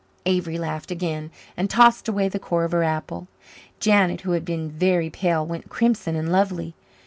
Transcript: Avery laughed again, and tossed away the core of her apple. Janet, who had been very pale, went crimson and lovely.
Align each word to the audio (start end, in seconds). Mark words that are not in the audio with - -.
Avery 0.25 0.57
laughed 0.57 0.89
again, 0.89 1.29
and 1.55 1.69
tossed 1.69 2.07
away 2.07 2.27
the 2.27 2.39
core 2.39 2.63
of 2.63 2.71
her 2.71 2.81
apple. 2.81 3.27
Janet, 3.79 4.21
who 4.21 4.31
had 4.31 4.43
been 4.45 4.71
very 4.71 5.11
pale, 5.11 5.45
went 5.45 5.69
crimson 5.69 6.15
and 6.15 6.31
lovely. 6.31 6.73